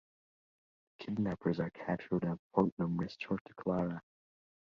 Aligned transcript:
The 0.97 1.05
kidnappers 1.05 1.59
are 1.59 1.69
captured 1.69 2.23
and 2.23 2.39
Fortnum 2.53 2.97
restored 2.97 3.41
to 3.45 3.53
Clara. 3.53 4.01